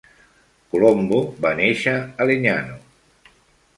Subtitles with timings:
[0.75, 2.81] Colombo va néixer a Legnano.